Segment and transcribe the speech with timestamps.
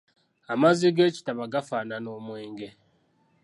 [0.53, 2.69] Amazzi g’ekitaba gafaanana omwenge.